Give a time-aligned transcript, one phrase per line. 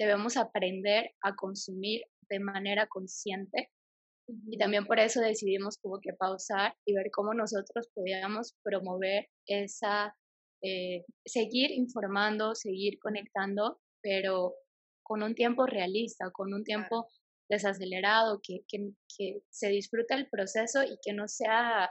[0.00, 3.70] debemos aprender a consumir de manera consciente
[4.48, 10.16] y también por eso decidimos como que pausar y ver cómo nosotros podíamos promover esa,
[10.62, 14.54] eh, seguir informando, seguir conectando, pero
[15.02, 17.08] con un tiempo realista, con un tiempo
[17.50, 21.90] desacelerado, que, que, que se disfruta el proceso y que no sea,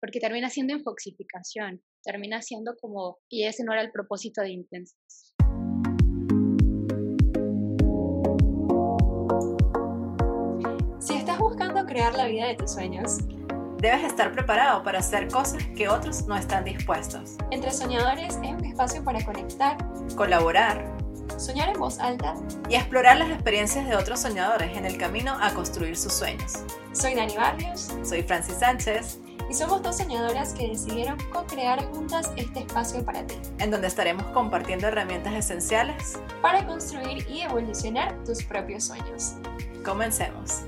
[0.00, 5.35] porque termina siendo infoxificación, termina siendo como, y ese no era el propósito de Intensas.
[11.56, 13.16] Buscando crear la vida de tus sueños,
[13.78, 17.38] debes estar preparado para hacer cosas que otros no están dispuestos.
[17.50, 19.78] Entre Soñadores es un espacio para conectar,
[20.16, 20.84] colaborar,
[21.38, 22.34] soñar en voz alta
[22.68, 26.62] y explorar las experiencias de otros soñadores en el camino a construir sus sueños.
[26.92, 27.90] Soy Dani Barrios.
[28.04, 29.20] Soy Francis Sánchez.
[29.48, 33.36] Y somos dos soñadoras que decidieron co-crear juntas este espacio para ti.
[33.60, 39.36] En donde estaremos compartiendo herramientas esenciales para construir y evolucionar tus propios sueños.
[39.82, 40.66] Comencemos.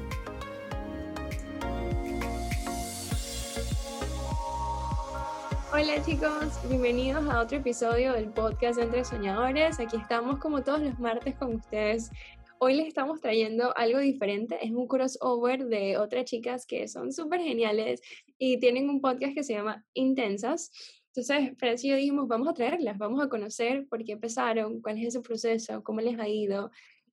[5.71, 9.79] Hola chicos, bienvenidos a otro episodio del podcast Entre Soñadores.
[9.79, 12.11] Aquí estamos como todos los martes con ustedes.
[12.59, 17.43] Hoy les estamos trayendo algo diferente, es un crossover de otras chicas que son súper
[17.43, 18.01] geniales
[18.39, 20.71] y tienen un podcast que se llama Intensas.
[21.09, 24.97] Entonces, Francia y yo dijimos, vamos a traerlas, vamos a conocer por qué empezaron, cuál
[24.99, 26.71] es ese proceso, cómo les ha ido,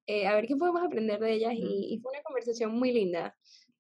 [0.07, 3.35] eh, a ver qué podemos aprender de ellas y, y fue una conversación muy linda.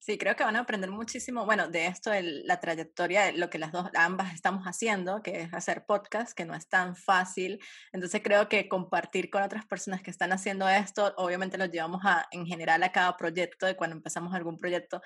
[0.05, 3.71] Sí, creo que van a aprender muchísimo, bueno, de esto, la trayectoria, lo que las
[3.71, 7.59] dos, ambas estamos haciendo, que es hacer podcast, que no es tan fácil.
[7.91, 12.27] Entonces creo que compartir con otras personas que están haciendo esto, obviamente lo llevamos a,
[12.29, 15.01] en general a cada proyecto, de cuando empezamos algún proyecto,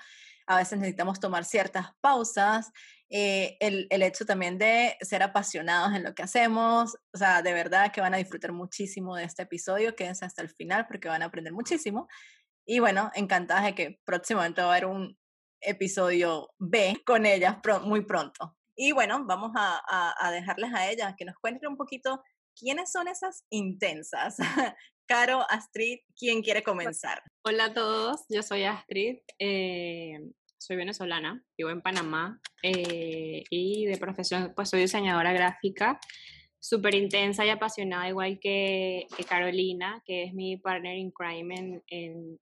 [0.46, 2.70] a veces necesitamos tomar ciertas pausas.
[3.08, 7.54] Eh, el, el hecho también de ser apasionados en lo que hacemos, o sea, de
[7.54, 11.22] verdad que van a disfrutar muchísimo de este episodio, quédense hasta el final porque van
[11.22, 12.06] a aprender muchísimo.
[12.66, 15.18] Y bueno, encantada de que próximamente va a haber un
[15.60, 18.56] episodio B con ellas muy pronto.
[18.76, 19.82] Y bueno, vamos a,
[20.18, 22.22] a, dejarles a ellas que nos cuenten un poquito
[22.58, 24.36] quiénes son esas intensas.
[25.06, 27.20] Caro, Astrid, ¿quién quiere comenzar?
[27.44, 30.20] Hola a todos, yo soy Astrid, eh,
[30.56, 35.98] soy venezolana, vivo en Panamá eh, y de profesión pues soy diseñadora gráfica
[36.60, 41.82] súper intensa y apasionada, igual que, Carolina, que es mi partner in crime en,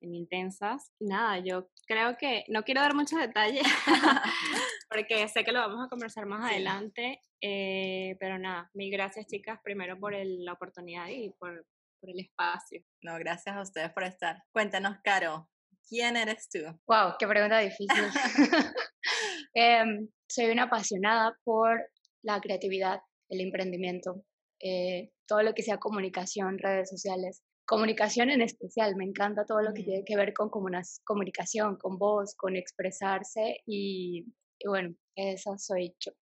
[0.01, 0.93] en, Intensas.
[0.99, 3.63] Nada, yo creo que no quiero dar muchos detalles
[4.91, 9.61] porque sé que lo vamos a conversar más adelante, eh, pero nada, mil gracias chicas
[9.63, 11.65] primero por la oportunidad y por,
[12.01, 12.83] por el espacio.
[13.03, 14.43] No, gracias a ustedes por estar.
[14.53, 15.49] Cuéntanos, Caro,
[15.89, 16.59] ¿quién eres tú?
[16.89, 18.05] Wow, qué pregunta difícil.
[19.55, 21.91] Em, soy una apasionada por
[22.23, 24.25] la creatividad el emprendimiento,
[24.61, 29.75] eh, todo lo que sea comunicación, redes sociales, comunicación en especial, me encanta todo lo
[29.75, 34.25] que tiene que ver con comunicación, con voz, con expresarse y,
[34.67, 36.13] bueno, eso soy yo.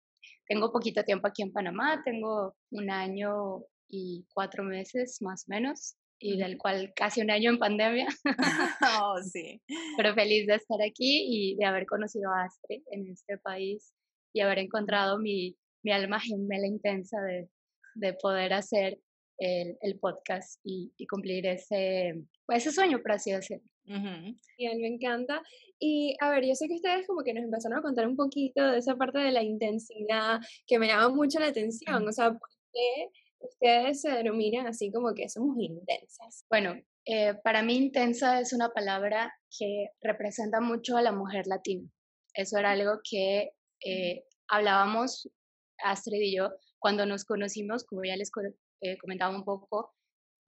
[0.48, 5.96] Tengo poquito tiempo aquí en Panamá, tengo un año y cuatro meses más o menos,
[6.18, 8.08] y del cual casi un año en pandemia.
[9.02, 9.60] oh, sí.
[9.96, 13.92] Pero feliz de estar aquí y de haber conocido a Astrid en este país
[14.32, 15.56] y haber encontrado mi,
[15.86, 17.48] mi alma gemela intensa de,
[17.94, 18.98] de poder hacer
[19.38, 23.64] el, el podcast y, y, cumplir ese, ese sueño, por así decirlo.
[23.84, 25.40] Y a mí me encanta.
[25.78, 28.68] Y a ver, yo sé que ustedes como que nos empezaron a contar un poquito
[28.68, 32.08] de esa parte de la intensidad que me llama mucho la atención.
[32.08, 33.08] O sea, ¿por qué
[33.38, 36.44] ustedes se denominan así como que somos intensas?
[36.50, 41.88] Bueno, eh, para mí intensa es una palabra que representa mucho a la mujer latina.
[42.34, 43.52] Eso era algo que
[43.84, 45.30] eh, hablábamos
[45.82, 48.30] Astrid y yo, cuando nos conocimos, como ya les
[48.80, 49.94] eh, comentaba un poco,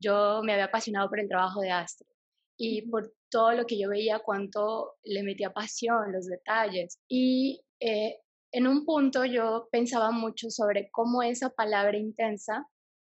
[0.01, 2.09] yo me había apasionado por el trabajo de Astrid
[2.57, 6.99] y por todo lo que yo veía, cuánto le metía pasión, los detalles.
[7.09, 8.19] Y eh,
[8.53, 12.67] en un punto yo pensaba mucho sobre cómo esa palabra intensa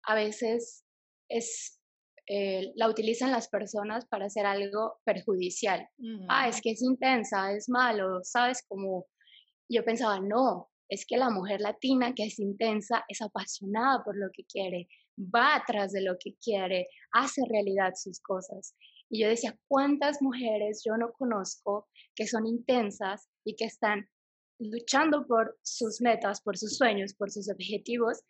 [0.05, 0.85] a veces
[1.29, 1.81] es,
[2.27, 5.89] eh, la utilizan las personas para hacer algo perjudicial.
[6.29, 8.65] Ah, es que es intensa, es malo, ¿sabes?
[8.67, 9.07] Como
[9.69, 14.29] yo pensaba, no, es que la mujer latina que es intensa es apasionada por lo
[14.33, 18.75] que quiere, va atrás de lo que quiere, hace realidad sus cosas.
[19.09, 24.09] Y yo decía, ¿cuántas mujeres yo no conozco que son intensas y que están
[24.59, 28.23] luchando por sus metas, por sus sueños, por sus objetivos?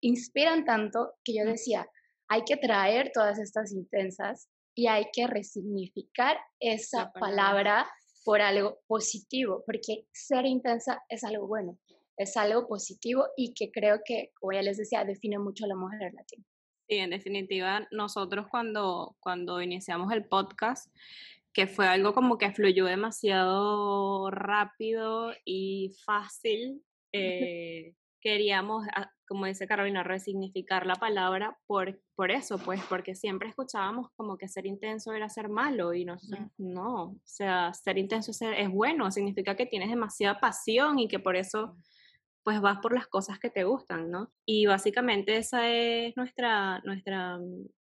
[0.00, 1.88] Inspiran tanto que yo decía,
[2.28, 7.88] hay que traer todas estas intensas y hay que resignificar esa palabra
[8.24, 11.78] por algo positivo, porque ser intensa es algo bueno
[12.18, 15.76] es algo positivo y que creo que, como ya les decía, define mucho a la
[15.76, 16.44] mujer latina.
[16.88, 20.92] Sí, en definitiva, nosotros cuando, cuando iniciamos el podcast,
[21.52, 26.82] que fue algo como que fluyó demasiado rápido y fácil,
[27.12, 33.48] eh, queríamos, ah, como dice Carolina, resignificar la palabra por, por eso, pues porque siempre
[33.48, 38.30] escuchábamos como que ser intenso era ser malo y nosotros no, o sea, ser intenso
[38.30, 41.76] es, es bueno, significa que tienes demasiada pasión y que por eso
[42.48, 44.32] pues vas por las cosas que te gustan, ¿no?
[44.46, 47.38] Y básicamente esa es nuestra, nuestra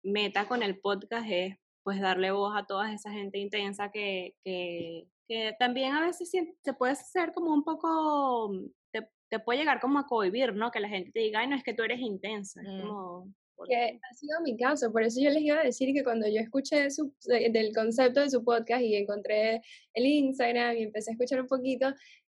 [0.05, 5.09] meta con el podcast, es pues darle voz a toda esa gente intensa que, que,
[5.27, 8.53] que también a veces se puede hacer como un poco,
[8.93, 10.71] te, te, puede llegar como a cohibir, ¿no?
[10.71, 12.61] Que la gente te diga, ay, no, es que tú eres intensa.
[12.63, 12.81] Es mm.
[12.83, 13.35] como,
[13.69, 16.41] que ha sido mi caso, por eso yo les iba a decir que cuando yo
[16.41, 19.63] escuché su, del concepto de su podcast y encontré
[19.95, 21.93] el Instagram y empecé a escuchar un poquito,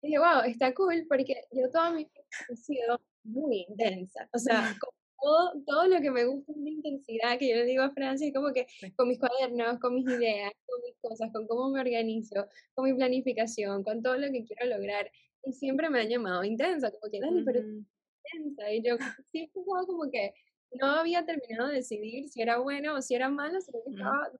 [0.07, 4.27] dije, wow, está cool porque yo toda mi vida he sido muy intensa.
[4.33, 4.75] O sea,
[5.21, 8.31] todo, todo lo que me gusta es la intensidad que yo le digo a Francia,
[8.33, 12.47] como que con mis cuadernos, con mis ideas, con mis cosas, con cómo me organizo,
[12.73, 15.11] con mi planificación, con todo lo que quiero lograr.
[15.43, 18.71] Y siempre me han llamado intensa, como que, dale, pero intensa.
[18.71, 18.95] Y yo
[19.31, 20.33] sí estaba como que
[20.71, 24.31] no había terminado de decidir si era bueno o si era malo, sino que estaba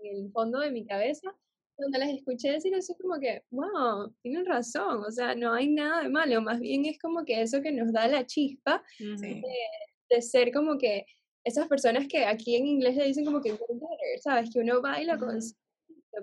[0.00, 1.34] en el fondo de mi cabeza
[1.76, 5.68] cuando las escuché decir eso, es como que, wow, tienen razón, o sea, no hay
[5.68, 10.22] nada de malo, más bien es como que eso que nos da la chispa de,
[10.22, 11.04] ser como que
[11.44, 13.56] esas personas que aquí en inglés le dicen como que
[14.22, 14.50] ¿sabes?
[14.52, 15.38] Que uno baila con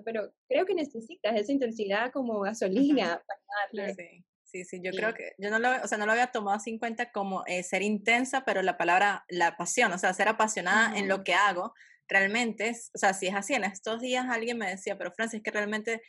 [0.04, 3.94] pero creo que necesitas esa intensidad como gasolina para darle.
[3.94, 4.24] Sí.
[4.42, 6.78] Sí, sí, yo creo que yo no lo, o sea, no lo había tomado en
[6.78, 11.08] cuenta como eh, ser intensa, pero la palabra, la pasión, o sea, ser apasionada en
[11.08, 11.74] lo que hago,
[12.08, 15.42] realmente, es, o sea, si es así, en estos días alguien me decía, pero Francis,
[15.42, 16.02] que realmente,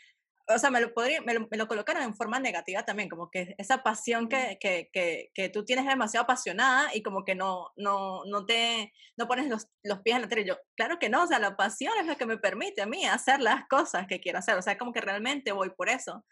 [0.47, 3.81] o sea, me lo, podría, me lo, colocaron en forma negativa también, como que esa
[3.83, 8.45] pasión que, que, que, que, tú tienes demasiado apasionada y como que no, no, no
[8.45, 10.42] te, no pones los, los pies en la tierra.
[10.44, 12.86] Y yo, claro que no, o sea, la pasión es la que me permite a
[12.86, 16.24] mí hacer las cosas que quiero hacer, o sea, como que realmente voy por eso.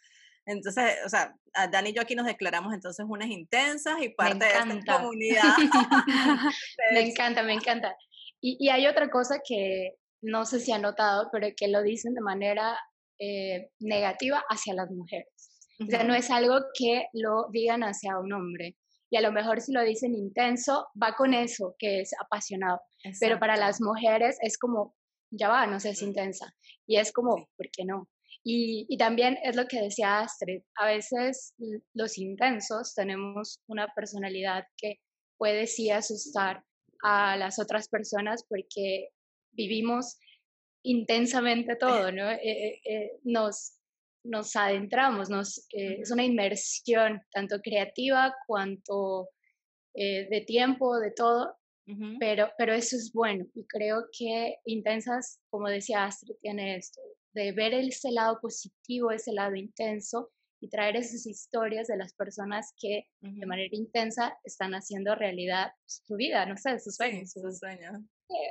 [0.46, 1.36] Entonces, o sea,
[1.72, 5.44] Dani y yo aquí nos declaramos entonces unas intensas y parte de esta comunidad.
[6.92, 7.96] me encanta, me encanta.
[8.46, 12.20] Y, hay otra cosa que no sé si ha notado, pero que lo dicen de
[12.20, 12.78] manera
[13.18, 15.30] eh, negativa hacia las mujeres.
[15.80, 18.76] O sea, no es algo que lo digan hacia un hombre.
[19.10, 22.82] Y a lo mejor si lo dicen intenso, va con eso, que es apasionado.
[23.22, 24.94] Pero para las mujeres es como,
[25.32, 26.54] ya va, no sé, es intensa.
[26.86, 28.10] Y es como, ¿por qué no?
[28.44, 31.54] Y, y, también es lo que decía Astrid, a veces
[31.94, 35.00] los intensos tenemos una personalidad que
[35.38, 36.62] puede sí asustar
[37.04, 39.10] a las otras personas porque
[39.52, 40.18] vivimos
[40.84, 42.32] intensamente todo, ¿no?
[42.32, 43.74] Eh, eh, eh, nos,
[44.24, 49.30] nos adentramos, nos, es una inmersión tanto creativa cuanto
[49.96, 51.56] de tiempo, de todo,
[52.20, 57.00] pero, pero eso es bueno y creo que Intensas, como decía Astrid, tiene esto,
[57.34, 60.32] de ver ese lado positivo, ese lado intenso
[60.64, 66.16] y traer esas historias de las personas que de manera intensa están haciendo realidad su
[66.16, 67.32] vida, no sé, sus sueños.
[67.32, 68.00] sus sueños.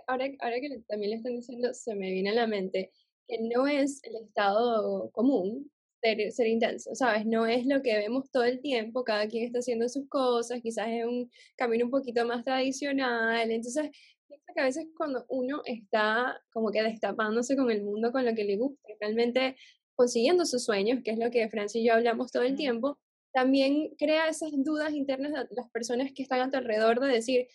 [0.06, 2.90] Ahora, ahora que también le están diciendo, se me viene a la mente
[3.26, 5.70] que no es el estado común
[6.02, 7.24] ser, ser intenso, ¿sabes?
[7.24, 10.88] No es lo que vemos todo el tiempo, cada quien está haciendo sus cosas, quizás
[10.88, 13.88] es un camino un poquito más tradicional, entonces
[14.54, 18.44] que a veces cuando uno está como que destapándose con el mundo, con lo que
[18.44, 19.56] le gusta, realmente
[19.96, 22.98] consiguiendo sus sueños, que es lo que Francia y yo hablamos todo el tiempo,
[23.32, 27.48] también crea esas dudas internas de las personas que están a tu alrededor de decir,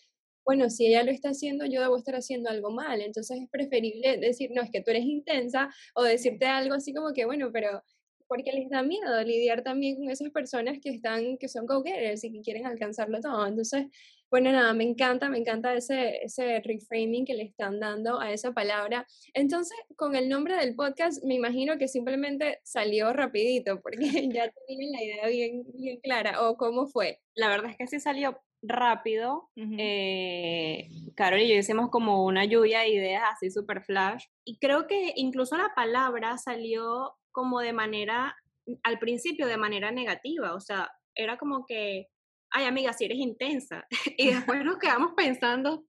[0.46, 3.01] bueno, si ella lo está haciendo, yo debo estar haciendo algo mal.
[3.01, 7.13] Entonces es preferible decir, no, es que tú eres intensa, o decirte algo así como
[7.13, 7.84] que, bueno, pero
[8.27, 12.32] porque les da miedo lidiar también con esas personas que están, que son go-getters y
[12.32, 13.46] que quieren alcanzarlo todo.
[13.48, 13.88] Entonces,
[14.29, 18.53] bueno, nada, me encanta, me encanta ese, ese reframing que le están dando a esa
[18.53, 19.07] palabra.
[19.34, 23.98] Entonces, con el nombre del podcast, me imagino que simplemente salió rapidito, porque
[24.34, 27.22] ya tienen la idea bien, bien clara, o cómo fue.
[27.36, 29.50] La verdad es que sí salió rápido.
[29.55, 34.25] Eh, Carol y yo hicimos como una lluvia de ideas así super flash.
[34.43, 38.36] Y creo que incluso la palabra salió como de manera,
[38.84, 40.53] al principio de manera negativa.
[40.53, 42.07] O sea, era como que
[42.51, 43.88] ay amiga, si eres intensa.
[44.18, 45.86] Y después nos quedamos pensando,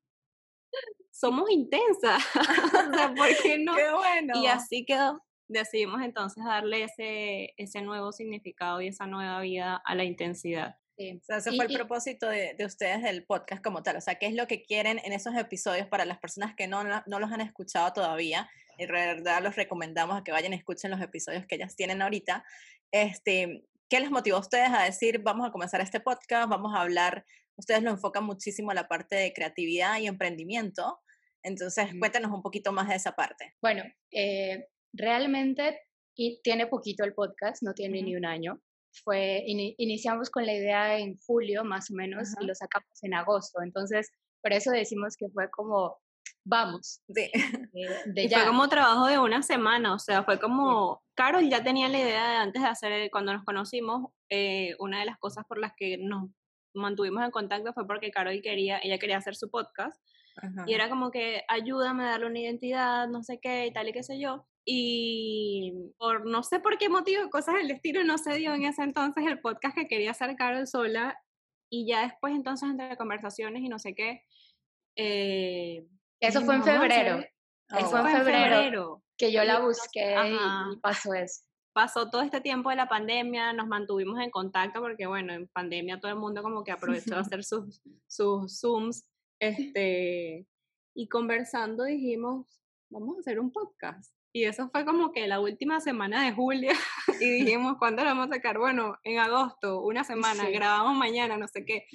[1.10, 2.22] somos intensas.
[2.34, 3.74] o sea, ¿por qué no?
[3.74, 4.42] Qué bueno.
[4.42, 5.22] Y así quedó.
[5.48, 10.76] Decidimos entonces darle ese, ese nuevo significado y esa nueva vida a la intensidad.
[10.98, 11.18] Sí.
[11.22, 13.96] O sea, ese fue el propósito de, de, ustedes del podcast como tal.
[13.96, 16.82] O sea, ¿qué es lo que quieren en esos episodios para las personas que no,
[16.84, 18.50] no los han escuchado todavía?
[18.76, 22.02] Y de verdad los recomendamos a que vayan y escuchen los episodios que ellas tienen
[22.02, 22.44] ahorita.
[22.90, 26.82] Este, ¿Qué les motivó a ustedes a decir, vamos a comenzar este podcast, vamos a
[26.82, 27.24] hablar,
[27.56, 31.00] ustedes lo enfocan muchísimo a la parte de creatividad y emprendimiento,
[31.42, 33.54] Entonces, cuéntanos un poquito más de esa parte.
[33.62, 35.80] Bueno, eh, realmente
[36.14, 38.60] y tiene poquito el podcast, no tiene ni un año.
[39.04, 43.62] Fue, iniciamos con la idea en julio más o menos y lo sacamos en agosto.
[43.62, 44.10] Entonces,
[44.42, 45.96] por eso decimos que fue como,
[46.44, 47.02] vamos.
[47.06, 47.30] De,
[48.14, 51.98] y fue como trabajo de una semana, o sea, fue como, Carol ya tenía la
[51.98, 55.72] idea de antes de hacer, cuando nos conocimos, eh, una de las cosas por las
[55.76, 56.30] que nos
[56.74, 60.00] mantuvimos en contacto fue porque Carol quería, ella quería hacer su podcast.
[60.66, 63.92] Y era como que ayúdame a darle una identidad, no sé qué y tal y
[63.92, 64.46] qué sé yo.
[64.64, 68.82] Y por no sé por qué motivo, cosas del destino, no se dio en ese
[68.82, 71.18] entonces el podcast que quería hacer Carol sola.
[71.70, 74.22] Y ya después, entonces, entre conversaciones y no sé qué.
[74.96, 75.86] Eh,
[76.20, 77.24] eso fue en febrero.
[77.70, 81.42] Eso fue en febrero, Que yo la busqué y pasó eso
[81.78, 86.00] pasó todo este tiempo de la pandemia, nos mantuvimos en contacto porque, bueno, en pandemia
[86.00, 89.08] todo el mundo como que aprovechó de hacer sus, sus Zooms,
[89.38, 90.44] este,
[90.92, 92.60] y conversando dijimos,
[92.90, 94.12] vamos a hacer un podcast.
[94.38, 96.70] Y eso fue como que la última semana de julio
[97.20, 98.56] y dijimos, ¿cuándo lo vamos a sacar?
[98.56, 101.86] Bueno, en agosto, una semana, grabamos mañana, no sé qué.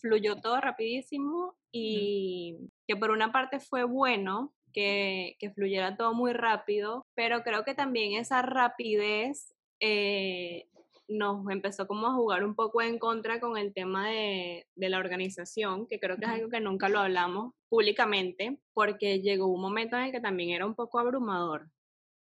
[0.00, 6.32] Fluyó todo rapidísimo y que por una parte fue bueno que, que fluyera todo muy
[6.32, 10.68] rápido, pero creo que también esa rapidez eh,
[11.08, 15.00] nos empezó como a jugar un poco en contra con el tema de, de la
[15.00, 19.96] organización, que creo que es algo que nunca lo hablamos públicamente, porque llegó un momento
[19.96, 21.68] en el que también era un poco abrumador.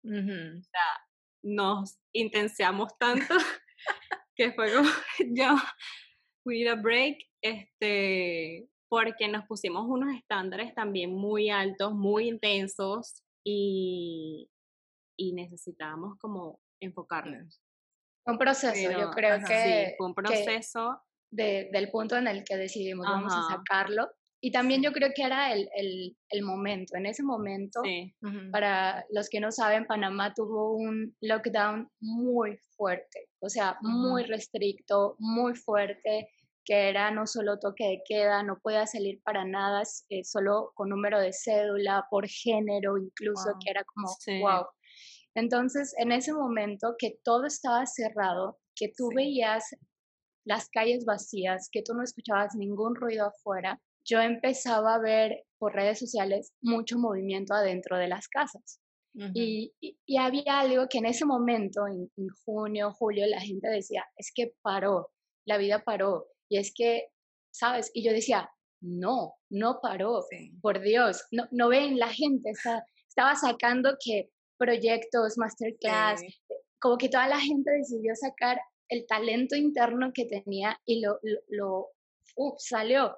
[0.04, 1.06] O sea,
[1.42, 3.26] nos intensiamos tanto
[4.36, 4.88] que fue como
[5.34, 5.54] yo,
[6.44, 13.22] we need a break, este, porque nos pusimos unos estándares también muy altos, muy intensos
[13.44, 14.48] y,
[15.18, 17.60] y necesitábamos como enfocarnos.
[18.26, 19.88] Un proceso, yo creo que...
[19.88, 21.02] Sí, fue un proceso.
[21.30, 24.08] de, del punto en el que decidimos vamos a sacarlo.
[24.44, 26.98] Y también yo creo que era el, el, el momento.
[26.98, 27.80] En ese momento,
[28.52, 35.16] para los que no saben, Panamá tuvo un lockdown muy fuerte, o sea, muy restricto,
[35.18, 36.28] muy fuerte,
[36.62, 40.90] que era no solo toque de queda, no podía salir para nada, eh, solo con
[40.90, 44.08] número de cédula, por género incluso, que era como,
[44.42, 44.66] wow.
[45.34, 49.74] Entonces, en ese momento que todo estaba cerrado, que tú veías
[50.44, 55.74] las calles vacías, que tú no escuchabas ningún ruido afuera, yo empezaba a ver por
[55.74, 58.80] redes sociales mucho movimiento adentro de las casas.
[59.32, 62.10] y, y, había algo que en ese momento, en,
[62.44, 65.10] junio, julio, la gente decía, es que paró,
[65.46, 66.26] la vida paró.
[66.48, 67.10] Y es que,
[67.52, 67.92] ¿sabes?
[67.94, 70.24] Y yo decía, no, no paró,
[70.60, 76.22] por Dios, no, no ven, la gente estaba sacando que proyectos, masterclass,
[76.80, 81.18] como que toda la gente decidió sacar el talento interno que tenía y lo,
[81.48, 81.88] lo,
[82.58, 83.16] salió.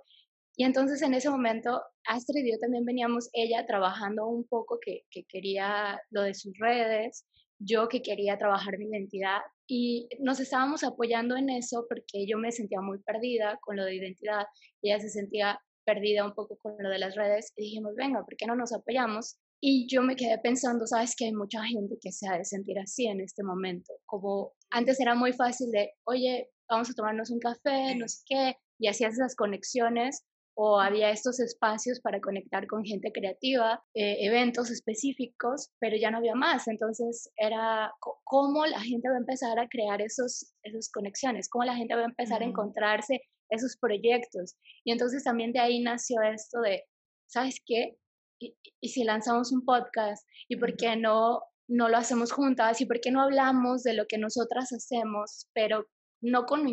[0.56, 5.02] Y entonces en ese momento, Astrid y yo también veníamos, ella trabajando un poco que,
[5.10, 7.26] que quería lo de sus redes,
[7.58, 12.52] yo que quería trabajar mi identidad y nos estábamos apoyando en eso porque yo me
[12.52, 14.44] sentía muy perdida con lo de identidad
[14.82, 18.36] ella se sentía perdida un poco con lo de las redes y dijimos, venga, ¿por
[18.36, 19.38] qué no nos apoyamos?
[19.60, 22.78] Y yo me quedé pensando, sabes que hay mucha gente que se ha de sentir
[22.78, 23.94] así en este momento.
[24.04, 28.56] Como antes era muy fácil de, oye, vamos a tomarnos un café, no sé qué,
[28.78, 30.24] y hacías esas conexiones,
[30.58, 36.18] o había estos espacios para conectar con gente creativa, eh, eventos específicos, pero ya no
[36.18, 36.66] había más.
[36.66, 37.92] Entonces era
[38.24, 42.02] cómo la gente va a empezar a crear esos, esas conexiones, cómo la gente va
[42.02, 43.20] a empezar a encontrarse
[43.50, 44.56] esos proyectos.
[44.84, 46.84] Y entonces también de ahí nació esto de,
[47.26, 47.98] ¿sabes qué?
[48.38, 53.00] y, si lanzamos un podcast y por qué no, no lo hacemos juntas y por
[53.00, 55.86] qué no hablamos de lo que nosotras hacemos, pero
[56.20, 56.64] no, con,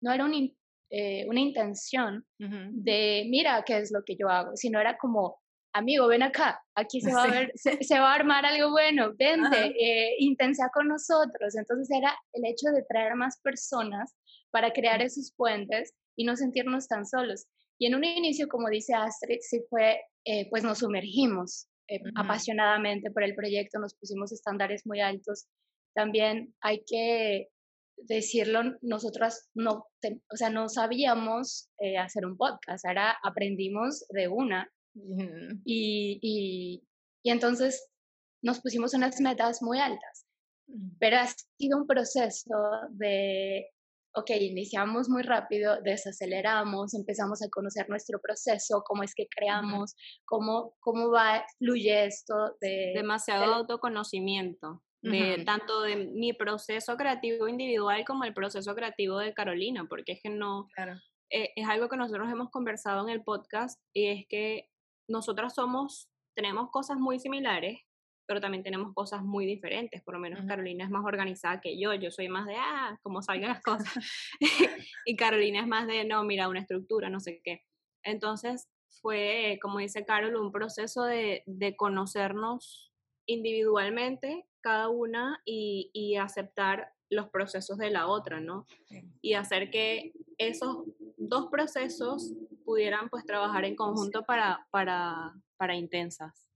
[0.00, 0.56] no era un,
[0.96, 5.38] eh, una intención de mira qué es lo que yo hago, sino era como
[5.74, 9.74] amigo, ven acá, aquí se va a ver, se, va a armar algo bueno, vente,
[9.78, 11.56] eh, intensa con nosotros.
[11.56, 14.14] Entonces era el hecho de traer más personas
[14.50, 17.46] para crear esos puentes y no sentirnos tan solos.
[17.78, 23.10] Y en un inicio, como dice Astrid, sí fue eh, pues nos sumergimos eh, apasionadamente
[23.10, 25.46] por el proyecto, nos pusimos estándares muy altos.
[25.94, 27.48] También hay que
[27.96, 29.86] decirlo, nosotras no,
[30.32, 34.70] o sea, no sabíamos eh, hacer un podcast, ahora aprendimos de una.
[35.64, 36.84] y, y,
[37.24, 37.90] y entonces
[38.42, 40.26] nos pusimos unas metas muy altas,
[41.00, 41.26] pero ha
[41.58, 42.54] sido un proceso
[42.90, 43.66] de
[44.16, 50.74] ok, iniciamos muy rápido, desaceleramos, empezamos a conocer nuestro proceso, cómo es que creamos, cómo,
[50.80, 52.92] cómo va, fluye esto de...
[52.94, 59.86] Demasiado autoconocimiento, de, tanto de mi proceso creativo individual como el proceso creativo de Carolina,
[59.88, 60.68] porque es que no...
[61.30, 64.68] Eh, es algo que nosotros hemos conversado en el podcast y es que
[65.08, 67.80] nosotras somos tenemos cosas muy similares,
[68.26, 70.02] pero también tenemos cosas muy diferentes.
[70.02, 71.94] Por lo menos Carolina es más organizada que yo.
[71.94, 73.94] Yo soy más de, ah, cómo salgan las cosas.
[75.06, 77.62] y Carolina es más de, no, mira, una estructura, no sé qué.
[78.02, 78.68] Entonces
[79.00, 82.92] fue, como dice Carol, un proceso de, de conocernos
[83.26, 88.66] individualmente cada una y, y, aceptar los procesos de la otra, ¿no?
[89.20, 90.86] Y hacer que esos
[91.18, 92.32] dos procesos
[92.64, 96.48] pudieran pues trabajar en conjunto para, para, para intensas.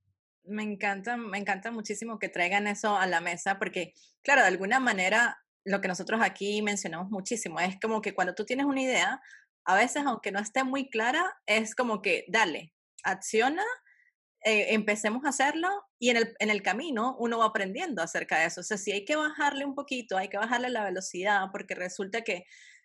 [0.43, 4.81] Me encanta, me encanta muchísimo que traigan eso a la mesa porque, claro, de alguna
[4.81, 9.21] manera lo que nosotros aquí mencionamos muchísimo es como que cuando tú tienes una idea,
[9.67, 12.73] a veces aunque no esté muy clara, es como que dale,
[13.05, 13.65] acciona,
[14.45, 15.69] eh, empecemos a hacerlo
[15.99, 18.61] y en el, en el camino uno va aprendiendo acerca de eso.
[18.61, 22.23] O sea, si hay que bajarle un poquito, hay que bajarle la velocidad porque resulta
[22.23, 22.45] que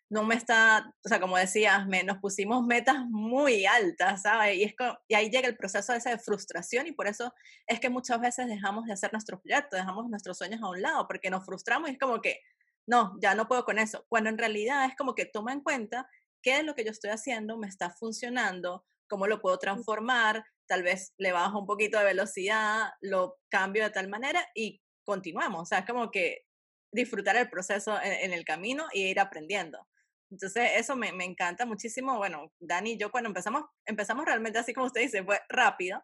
[0.10, 4.58] no me está, o sea, como decías, me, nos pusimos metas muy altas, ¿sabes?
[4.58, 4.76] Y, es
[5.08, 7.34] y ahí llega el proceso ese de frustración y por eso
[7.66, 11.08] es que muchas veces dejamos de hacer nuestros proyectos, dejamos nuestros sueños a un lado,
[11.08, 12.42] porque nos frustramos y es como que,
[12.86, 14.06] no, ya no puedo con eso.
[14.08, 16.08] Cuando en realidad es como que toma en cuenta
[16.44, 20.84] qué es lo que yo estoy haciendo, me está funcionando, cómo lo puedo transformar, tal
[20.84, 25.62] vez le bajo un poquito de velocidad, lo cambio de tal manera y continuamos.
[25.62, 26.46] O sea, es como que
[26.92, 29.88] disfrutar el proceso en, en el camino y ir aprendiendo.
[30.34, 32.18] Entonces, eso me, me, encanta muchísimo.
[32.18, 36.04] Bueno, Dani y yo cuando empezamos, empezamos realmente así como usted dice, fue rápido,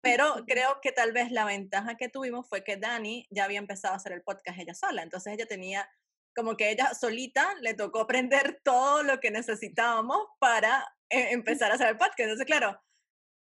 [0.00, 3.94] pero creo que tal vez la ventaja que tuvimos fue que Dani ya había empezado
[3.94, 5.02] a hacer el podcast ella sola.
[5.02, 5.88] Entonces, ella tenía
[6.34, 11.74] como que ella solita le tocó aprender todo lo que necesitábamos para eh, empezar a
[11.74, 12.20] hacer el podcast.
[12.20, 12.80] Entonces, claro,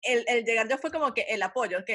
[0.03, 1.91] el, el llegar yo fue como que el apoyo, ok,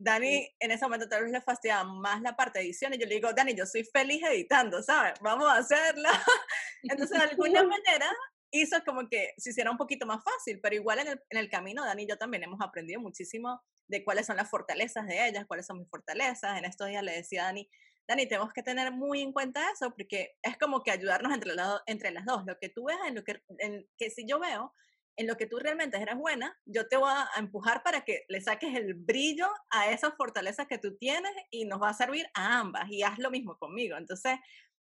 [0.00, 3.06] Dani en ese momento tal vez le fastidiaba más la parte de edición y yo
[3.06, 5.12] le digo, Dani, yo soy feliz editando, ¿sabes?
[5.20, 6.10] Vamos a hacerla.
[6.82, 8.10] Entonces, de alguna manera,
[8.50, 11.50] hizo como que se hiciera un poquito más fácil, pero igual en el, en el
[11.50, 15.44] camino, Dani y yo también hemos aprendido muchísimo de cuáles son las fortalezas de ellas,
[15.46, 16.58] cuáles son mis fortalezas.
[16.58, 17.68] En estos días le decía a Dani,
[18.08, 21.82] Dani, tenemos que tener muy en cuenta eso, porque es como que ayudarnos entre, la,
[21.86, 22.44] entre las dos.
[22.46, 24.72] Lo que tú ves, en lo que, en, que si yo veo
[25.20, 28.40] en lo que tú realmente eres buena, yo te voy a empujar para que le
[28.40, 32.58] saques el brillo a esas fortalezas que tú tienes y nos va a servir a
[32.58, 33.98] ambas y haz lo mismo conmigo.
[33.98, 34.38] Entonces,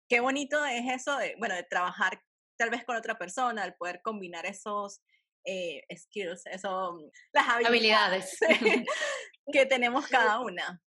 [0.09, 2.21] qué bonito es eso de, bueno, de trabajar
[2.59, 5.03] tal vez con otra persona, el poder combinar esos
[5.45, 6.99] eh, skills, eso,
[7.33, 8.37] las habilidades,
[9.53, 10.83] que tenemos cada una.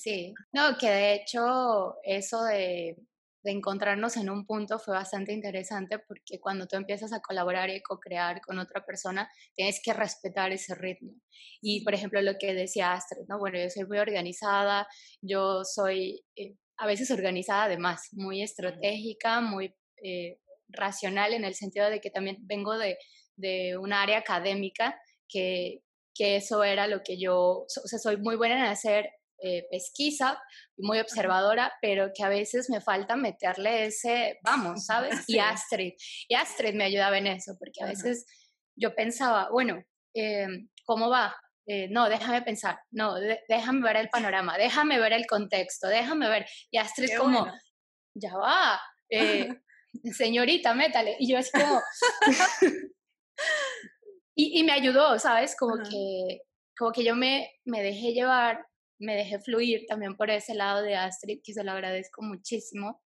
[0.00, 2.96] sí, no, que de hecho eso de
[3.46, 7.80] de encontrarnos en un punto fue bastante interesante porque cuando tú empiezas a colaborar y
[7.80, 11.12] co-crear con otra persona, tienes que respetar ese ritmo.
[11.62, 13.38] Y, por ejemplo, lo que decía Astrid, ¿no?
[13.38, 14.88] Bueno, yo soy muy organizada,
[15.22, 21.88] yo soy eh, a veces organizada además, muy estratégica, muy eh, racional en el sentido
[21.88, 22.98] de que también vengo de,
[23.36, 25.82] de un área académica que,
[26.16, 30.42] que eso era lo que yo, o sea, soy muy buena en hacer eh, pesquisa,
[30.78, 35.10] muy observadora, pero que a veces me falta meterle ese, vamos, ¿sabes?
[35.28, 35.92] Y Astrid,
[36.28, 38.24] y Astrid me ayudaba en eso, porque a veces
[38.76, 39.82] yo pensaba, bueno,
[40.14, 41.36] em, ¿cómo va?
[41.66, 43.16] Eh, no, déjame pensar, no,
[43.48, 46.46] déjame ver el panorama, déjame ver el contexto, déjame ver.
[46.70, 47.46] Y Astrid como,
[48.14, 49.48] ya va, eh,
[50.12, 51.16] señorita, métale.
[51.18, 51.82] Y yo es como...
[54.34, 55.56] y, y, me ayudó, ¿sabes?
[55.58, 56.42] Como que,
[56.78, 58.64] como que yo me, me dejé llevar
[58.98, 63.02] me dejé fluir también por ese lado de Astrid, que se lo agradezco muchísimo,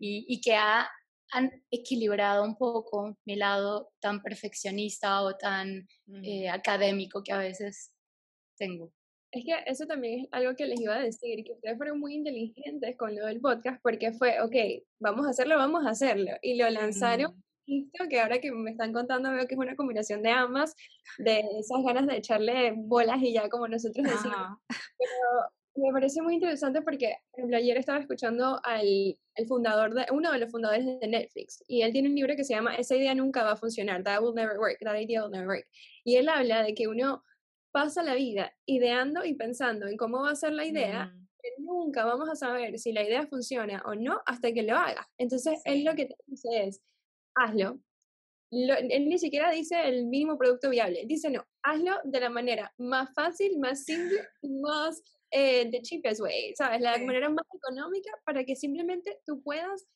[0.00, 0.88] y, y, que ha,
[1.30, 5.86] han equilibrado un poco mi lado tan perfeccionista o tan
[6.24, 7.92] eh, académico que a veces
[8.58, 8.92] tengo.
[9.30, 12.14] Es que eso también es algo que les iba a decir, que ustedes fueron muy
[12.14, 16.56] inteligentes con lo del podcast, porque fue, ok, vamos a hacerlo, vamos a hacerlo, y
[16.56, 17.42] lo lanzaron
[18.08, 20.74] que ahora que me están contando veo que es una combinación de ambas,
[21.18, 24.58] de esas ganas de echarle bolas y ya como nosotros decimos.
[24.98, 27.16] Pero me parece muy interesante porque,
[27.54, 31.92] ayer estaba escuchando al el fundador de, uno de los fundadores de Netflix y él
[31.92, 34.58] tiene un libro que se llama Esa idea nunca va a funcionar, That will never
[34.58, 35.66] work, That idea will never work.
[36.04, 37.24] Y él habla de que uno
[37.70, 41.28] pasa la vida ideando y pensando en cómo va a ser la idea, mm.
[41.40, 45.08] pero nunca vamos a saber si la idea funciona o no hasta que lo haga.
[45.16, 46.82] Entonces, él lo que te dice es,
[47.34, 47.80] hazlo.
[48.50, 53.12] él ni siquiera dice el mínimo producto viable, dice no, hazlo de la manera más
[53.14, 56.80] fácil, más simple, más eh, the cheapest way, ¿sabes?
[56.80, 59.88] La manera más económica para que simplemente tú puedas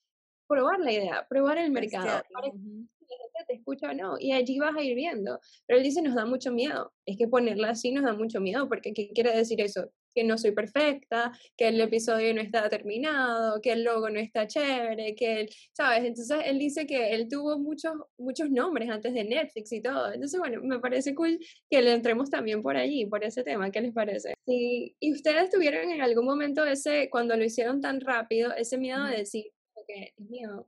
[0.48, 4.32] probar la idea, probar el mercado, para que la gente te escucha o no, y
[4.32, 5.38] allí vas a ir viendo.
[5.66, 6.92] Pero él dice, nos da mucho miedo.
[7.04, 9.90] Es que ponerla así nos da mucho miedo, porque ¿qué quiere decir eso?
[10.16, 14.46] Que no soy perfecta, que el episodio no está terminado, que el logo no está
[14.46, 16.04] chévere, que él, ¿sabes?
[16.04, 20.10] Entonces él dice que él tuvo muchos, muchos nombres antes de Netflix y todo.
[20.12, 23.70] Entonces, bueno, me parece cool que le entremos también por allí, por ese tema.
[23.70, 24.32] ¿Qué les parece?
[24.46, 24.96] Sí.
[24.98, 29.18] ¿Y ustedes tuvieron en algún momento ese, cuando lo hicieron tan rápido, ese miedo de
[29.18, 29.44] decir,
[29.86, 30.66] que es mío,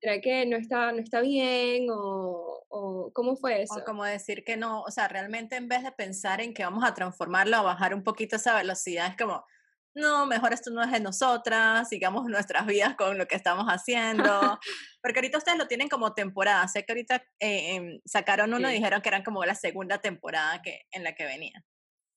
[0.00, 1.86] ¿será que no está, no está bien?
[1.90, 3.74] O, o, cómo fue eso?
[3.74, 6.84] O como decir que no, o sea, realmente en vez de pensar en que vamos
[6.84, 9.44] a transformarlo, o bajar un poquito esa velocidad, es como,
[9.94, 14.22] no, mejor esto no es de nosotras, sigamos nuestras vidas con lo que estamos haciendo.
[15.02, 16.66] Porque ahorita ustedes lo tienen como temporada.
[16.68, 20.62] Sé que ahorita eh, em, sacaron uno y dijeron que eran como la segunda temporada
[20.62, 21.64] que, en la que venía.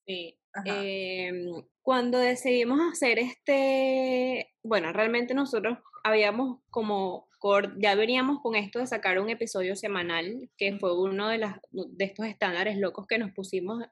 [0.06, 0.38] Sí.
[0.64, 1.46] Em,
[1.82, 7.28] cuando decidimos hacer este, bueno, realmente nosotros habíamos como,
[7.76, 12.04] ya veníamos con esto de sacar un episodio semanal, que fue uno de, las, de
[12.04, 13.84] estos estándares locos que nos pusimos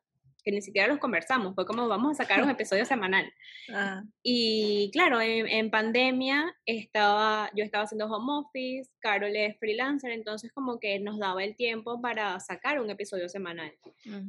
[0.45, 3.33] que ni siquiera los conversamos, fue como vamos a sacar un episodio semanal.
[3.73, 4.03] Ah.
[4.23, 10.81] Y claro, en, pandemia estaba, yo estaba haciendo home office, Carol es freelancer, entonces como
[10.81, 13.73] que nos daba el tiempo para sacar un episodio semanal.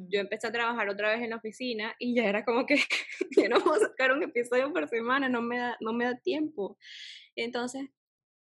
[0.10, 2.76] Yo empecé a trabajar otra vez en la oficina y ya era como que
[3.50, 6.78] no puedo sacar un episodio por semana, no me da, no me da tiempo.
[7.36, 7.90] Entonces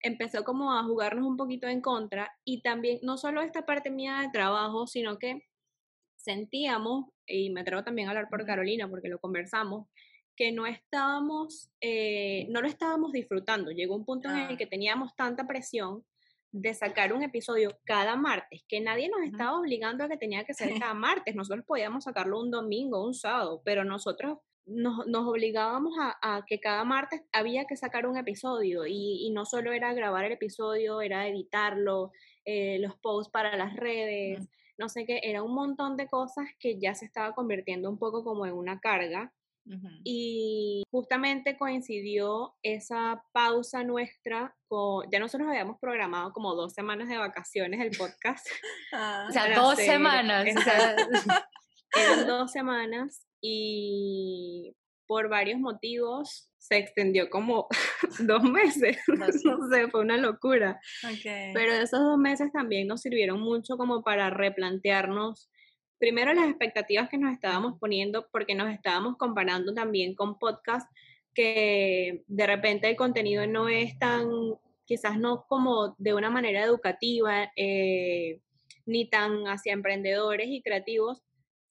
[0.03, 4.21] empezó como a jugarnos un poquito en contra y también no solo esta parte mía
[4.21, 5.43] de trabajo, sino que
[6.17, 9.89] sentíamos, y me atrevo también a hablar por Carolina porque lo conversamos,
[10.37, 13.71] que no estábamos, eh, no lo estábamos disfrutando.
[13.71, 14.57] Llegó un punto en el ah.
[14.57, 16.05] que teníamos tanta presión
[16.53, 20.55] de sacar un episodio cada martes, que nadie nos estaba obligando a que tenía que
[20.55, 21.35] ser cada martes.
[21.35, 26.85] Nosotros podíamos sacarlo un domingo, un sábado, pero nosotros nos, nos obligábamos a, que cada
[26.85, 32.13] martes había que sacar un episodio y, no solo era grabar el episodio, era editarlo,
[32.45, 34.49] eh, los posts para las redes
[34.79, 38.25] no sé qué, era un montón de cosas que ya se estaba convirtiendo un poco
[38.25, 39.33] como en una carga.
[40.03, 47.17] Y justamente coincidió esa pausa nuestra con, ya nosotros habíamos programado como dos semanas de
[47.17, 48.45] vacaciones el podcast.
[48.95, 49.27] Ah.
[49.29, 50.45] o sea, dos semanas.
[51.95, 54.75] eran dos semanas y
[55.07, 57.67] por varios motivos se extendió como
[58.21, 60.81] dos meses, no sé, fue una locura.
[61.53, 65.51] Pero esos dos meses también nos sirvieron mucho como para replantearnos
[65.99, 70.91] primero las expectativas que nos estábamos poniendo, porque nos estábamos comparando también con podcasts
[71.35, 74.29] que de repente el contenido no es tan,
[74.85, 78.41] quizás no como de una manera educativa, eh,
[78.85, 81.23] ni tan hacia emprendedores y creativos,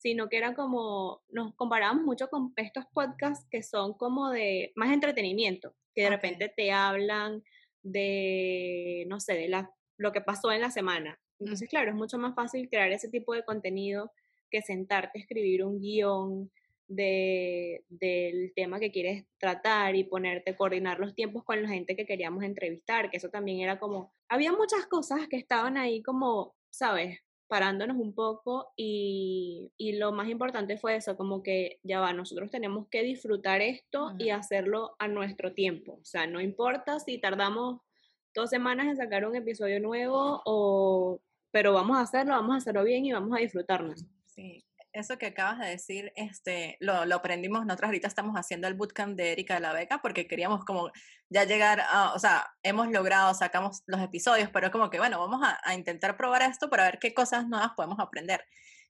[0.02, 4.92] sino que era como, nos comparábamos mucho con estos podcasts que son como de más
[4.92, 7.44] entretenimiento, que de repente te hablan
[7.84, 11.20] de, no sé, de la, lo que pasó en la semana.
[11.40, 14.12] Entonces, claro, es mucho más fácil crear ese tipo de contenido
[14.50, 16.52] que sentarte a escribir un guion
[16.88, 22.08] de, del tema que quieres tratar y ponerte, coordinar los tiempos con la gente que
[22.08, 27.20] queríamos entrevistar, que eso también era como, había muchas cosas que estaban ahí como, ¿sabes?
[27.52, 32.50] Parándonos un poco y, y, lo más importante fue eso, como que ya va, nosotros
[32.50, 36.00] tenemos que disfrutar esto y hacerlo a nuestro tiempo.
[36.02, 37.82] O sea, no importa si tardamos
[38.34, 41.20] dos semanas en sacar un episodio nuevo o
[41.52, 44.06] pero vamos a hacerlo, vamos a hacerlo bien y vamos a disfrutarnos.
[44.28, 48.73] Sí, eso que acabas de decir, este, lo, lo, aprendimos, nosotros ahorita estamos haciendo el
[48.73, 50.91] bootcamp de Erika de la Beca porque queríamos como
[51.30, 55.41] ya llegar a, o sea, hemos logrado, sacamos los episodios, pero como que bueno, vamos
[55.43, 58.43] a, a intentar probar esto para ver qué cosas nuevas podemos aprender.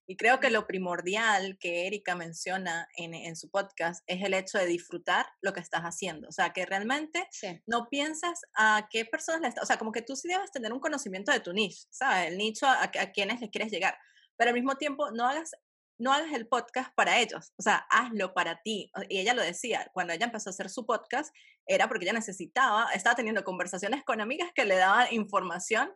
[0.08, 4.58] Y creo que lo primordial que Erika menciona en, en, su podcast es el hecho
[4.58, 6.28] de disfrutar lo que estás haciendo.
[6.28, 7.30] O sea, que realmente
[7.66, 10.74] no piensas a qué personas le estás, o sea, como que tú sí debes tener
[10.74, 12.30] un conocimiento de tu nicho, ¿sabes?
[12.30, 13.96] El nicho a, a, a quienes le quieres llegar
[14.42, 15.52] pero al mismo tiempo no hagas
[16.02, 18.92] no hagas el podcast para ellos, o sea, hazlo para ti.
[19.08, 21.34] Y ella lo decía, cuando ella empezó a hacer su podcast,
[21.68, 25.94] era porque ella necesitaba, estaba teniendo conversaciones con amigas que le daban información,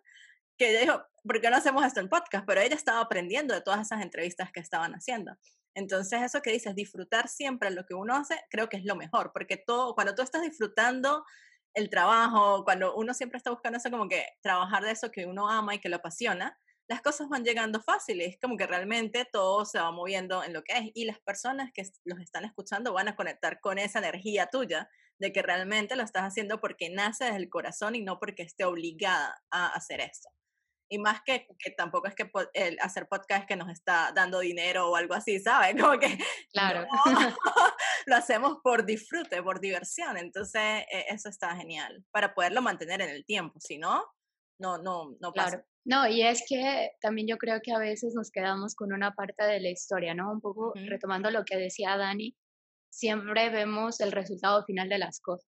[0.57, 2.45] que ella dijo, ¿por qué no hacemos esto en podcast?
[2.45, 5.35] Pero ella estaba aprendiendo de todas esas entrevistas que estaban haciendo.
[5.73, 9.31] Entonces, eso que dices, disfrutar siempre lo que uno hace, creo que es lo mejor,
[9.33, 11.25] porque todo, cuando tú estás disfrutando
[11.73, 15.49] el trabajo, cuando uno siempre está buscando eso como que trabajar de eso que uno
[15.49, 16.57] ama y que lo apasiona,
[16.88, 20.74] las cosas van llegando fáciles, como que realmente todo se va moviendo en lo que
[20.74, 24.89] es y las personas que los están escuchando van a conectar con esa energía tuya
[25.17, 28.65] de que realmente lo estás haciendo porque nace desde el corazón y no porque esté
[28.65, 30.30] obligada a hacer esto.
[30.88, 34.91] Y más que, que tampoco es que el hacer podcast que nos está dando dinero
[34.91, 35.76] o algo así, ¿sabes?
[35.82, 36.19] Como que
[36.52, 36.86] claro.
[38.06, 40.17] lo hacemos por disfrute, por diversión.
[40.17, 43.60] Entonces, e, eso está genial para poderlo mantener en el tiempo.
[43.60, 44.06] Si no,
[44.60, 45.58] no, no, no pasa.
[45.58, 45.65] Claro.
[45.86, 49.43] No, y es que también yo creo que a veces nos quedamos con una parte
[49.43, 50.32] de la historia, ¿no?
[50.32, 52.36] Un poco retomando lo que decía Dani,
[52.89, 55.48] siempre vemos el resultado final de las cosas.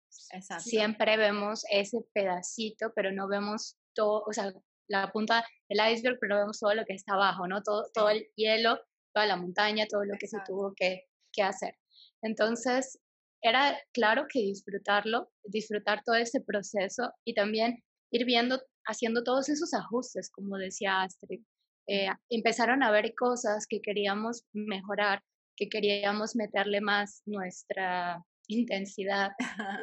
[0.58, 4.52] Siempre vemos ese pedacito, pero no vemos todo, o sea,
[4.88, 7.62] la punta del iceberg, pero vemos todo lo que está abajo, ¿no?
[7.62, 8.78] Todo, todo el hielo,
[9.14, 11.76] toda la montaña, todo lo que se tuvo que, que hacer.
[12.22, 12.98] Entonces,
[13.40, 19.74] era claro que disfrutarlo, disfrutar todo ese proceso y también ir viendo, haciendo todos esos
[19.74, 21.40] ajustes, como decía Astrid.
[21.88, 25.22] Eh, empezaron a ver cosas que queríamos mejorar,
[25.56, 29.32] que queríamos meterle más nuestra intensidad,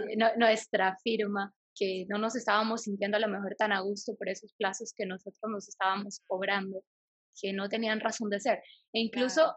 [0.09, 4.29] eh, nuestra firma, que no nos estábamos sintiendo a lo mejor tan a gusto por
[4.29, 6.83] esos plazos que nosotros nos estábamos cobrando,
[7.39, 8.59] que no tenían razón de ser.
[8.93, 9.55] E incluso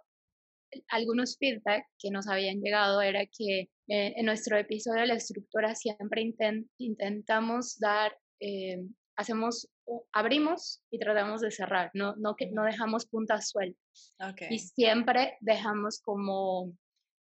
[0.89, 5.75] algunos feedback que nos habían llegado era que eh, en nuestro episodio de la estructura
[5.75, 6.35] siempre
[6.79, 8.79] intentamos dar, eh,
[9.17, 9.69] hacemos,
[10.13, 14.15] abrimos y tratamos de cerrar, no, no, que, no dejamos puntas sueltas.
[14.51, 16.77] Y siempre dejamos como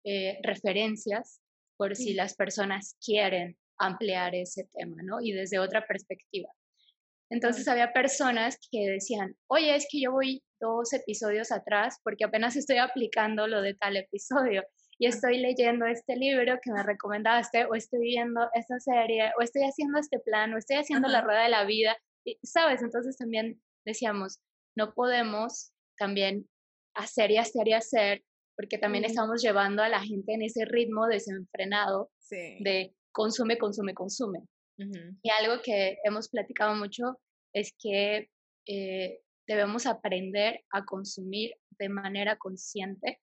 [0.05, 1.41] eh, referencias
[1.77, 5.21] por si las personas quieren ampliar ese tema, ¿no?
[5.21, 6.49] Y desde otra perspectiva.
[7.31, 12.57] Entonces había personas que decían, oye, es que yo voy dos episodios atrás porque apenas
[12.57, 14.65] estoy aplicando lo de tal episodio
[14.99, 19.63] y estoy leyendo este libro que me recomendaste o estoy viendo esta serie o estoy
[19.63, 22.83] haciendo este plan o estoy haciendo la rueda de la vida, y, ¿sabes?
[22.83, 24.41] Entonces también decíamos,
[24.77, 26.49] no podemos también
[26.95, 28.25] hacer y hacer y hacer
[28.57, 34.41] porque también estamos llevando a la gente en ese ritmo desenfrenado de consume, consume, consume.
[35.23, 37.21] Y algo que hemos platicado mucho
[37.53, 38.31] es que
[38.67, 43.21] eh, debemos aprender a consumir de manera consciente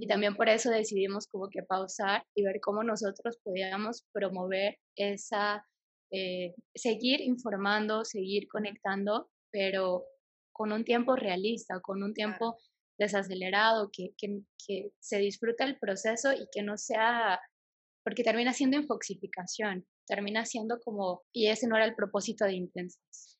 [0.00, 5.64] y también por eso decidimos como que pausar y ver cómo nosotros podíamos promover esa,
[6.10, 10.04] eh, seguir informando, seguir conectando, pero
[10.52, 12.58] con un tiempo realista, con un tiempo
[12.98, 17.40] desacelerado, que, que, que se disfruta el proceso y que no sea
[18.08, 23.37] porque termina siendo infoxificación, termina siendo como, y ese no era el propósito de Intensas.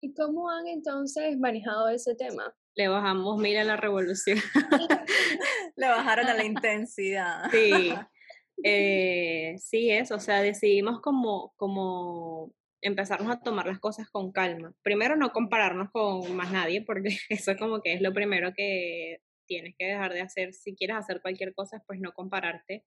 [0.00, 2.54] ¿Y cómo han entonces manejado ese tema?
[2.74, 4.38] Le bajamos mira la revolución.
[5.76, 7.50] Le bajaron a la intensidad.
[7.50, 7.92] Sí,
[8.64, 14.72] eh, sí es, o sea, decidimos como, como empezarnos a tomar las cosas con calma.
[14.82, 19.74] Primero no compararnos con más nadie, porque eso como que es lo primero que tienes
[19.76, 20.54] que dejar de hacer.
[20.54, 22.84] Si quieres hacer cualquier cosa, pues no compararte.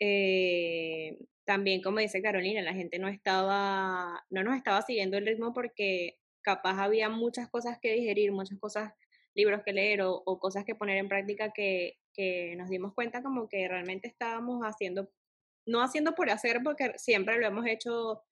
[0.00, 5.52] Eh, también, como dice Carolina, la gente no estaba, no nos estaba siguiendo el ritmo
[5.52, 8.92] porque capaz había muchas cosas que digerir, muchas cosas,
[9.34, 13.48] libros que leer o, cosas que poner en práctica que, que, nos dimos cuenta como
[13.48, 15.10] que realmente estábamos haciendo,
[15.66, 18.22] no haciendo por hacer, porque siempre lo hemos hecho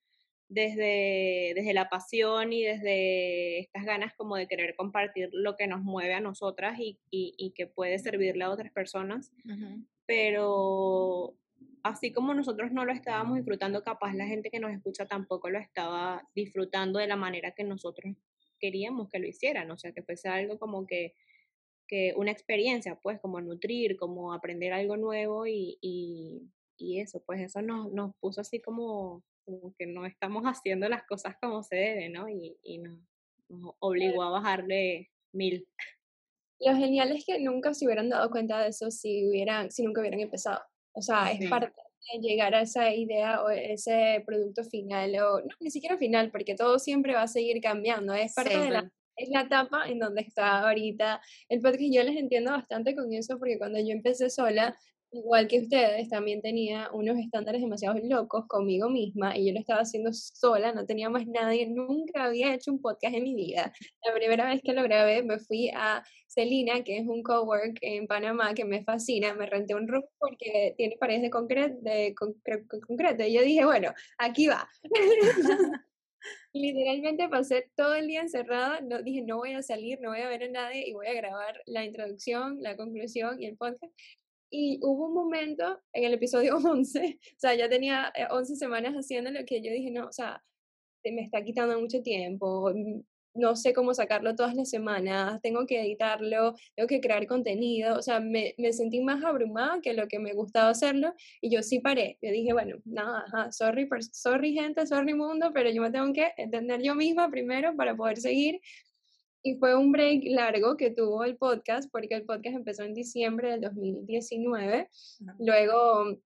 [0.49, 5.83] desde, desde la pasión y desde estas ganas como de querer compartir lo que nos
[5.83, 9.31] mueve a nosotras y, y, que puede servirle a otras personas.
[10.07, 11.37] Pero
[11.83, 15.59] así como nosotros no lo estábamos disfrutando, capaz la gente que nos escucha tampoco lo
[15.59, 18.15] estaba disfrutando de la manera que nosotros
[18.59, 21.15] queríamos que lo hicieran, o sea, que fuese algo como que,
[21.87, 26.51] que una experiencia, pues, como nutrir, como aprender algo nuevo y, y,
[27.01, 31.37] eso, pues eso nos, nos puso así como, como, que no estamos haciendo las cosas
[31.41, 32.29] como se debe, ¿no?
[32.29, 32.99] Y, y nos,
[33.49, 35.67] nos obligó a bajarle mil.
[36.61, 40.01] Lo genial es que nunca se hubieran dado cuenta de eso si, hubieran, si nunca
[40.01, 40.61] hubieran empezado.
[40.99, 41.73] O sea, es parte
[42.13, 46.55] de llegar a esa idea o ese producto final, o no, ni siquiera final, porque
[46.55, 48.13] todo siempre va a seguir cambiando.
[48.15, 51.93] Es parte de la es la etapa en donde está ahorita el podcast.
[51.93, 54.79] Yo les entiendo bastante con eso porque cuando yo empecé sola,
[55.11, 59.81] igual que ustedes, también tenía unos estándares demasiado locos conmigo misma y yo lo estaba
[59.81, 63.73] haciendo sola, no tenía más nadie, nunca había hecho un podcast en mi vida.
[64.05, 68.07] La primera vez que lo grabé me fui a Celina, que es un cowork en
[68.07, 73.25] Panamá que me fascina, me renté un room porque tiene paredes de concreto, de concreto
[73.25, 74.69] y yo dije, bueno, aquí va.
[76.53, 80.29] Literalmente pasé todo el día encerrada, no, dije no voy a salir, no voy a
[80.29, 83.95] ver a nadie y voy a grabar la introducción, la conclusión y el podcast.
[84.51, 88.95] Y hubo un momento en el episodio 11, o sea, ya tenía 11 eh, semanas
[88.95, 90.43] haciendo lo que yo dije, no, o sea,
[91.05, 93.01] me está quitando mucho tiempo, mm,
[93.35, 98.03] no sé cómo sacarlo todas las semanas, tengo que editarlo, tengo que crear contenido, o
[98.03, 101.79] sea, me, me sentí más abrumada que lo que me gustaba hacerlo y yo sí
[101.79, 106.33] paré, yo dije, bueno, nada, sorry, sorry gente, sorry mundo, pero yo me tengo que
[106.37, 108.61] entender yo misma primero para poder seguir
[109.43, 113.53] y fue un break largo que tuvo el podcast, porque el podcast empezó en diciembre
[113.53, 114.89] del 2019.
[115.39, 116.19] Luego,